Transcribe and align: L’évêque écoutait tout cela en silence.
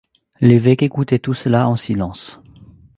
L’évêque 0.41 0.81
écoutait 0.81 1.19
tout 1.19 1.35
cela 1.35 1.69
en 1.69 1.75
silence. 1.75 2.41